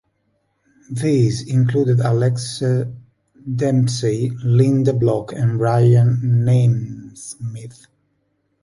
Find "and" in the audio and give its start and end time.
5.31-5.59